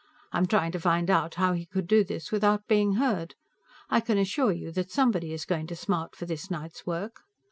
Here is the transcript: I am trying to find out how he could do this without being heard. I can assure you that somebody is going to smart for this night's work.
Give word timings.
I 0.31 0.39
am 0.39 0.47
trying 0.47 0.71
to 0.71 0.79
find 0.79 1.11
out 1.11 1.35
how 1.35 1.53
he 1.53 1.67
could 1.67 1.85
do 1.87 2.03
this 2.03 2.31
without 2.31 2.65
being 2.67 2.93
heard. 2.95 3.35
I 3.87 3.99
can 3.99 4.17
assure 4.17 4.51
you 4.51 4.71
that 4.71 4.89
somebody 4.89 5.31
is 5.31 5.45
going 5.45 5.67
to 5.67 5.75
smart 5.75 6.15
for 6.15 6.25
this 6.25 6.49
night's 6.49 6.87
work. 6.87 7.21